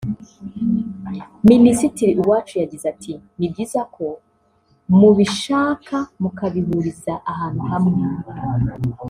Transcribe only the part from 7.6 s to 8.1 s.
hamwe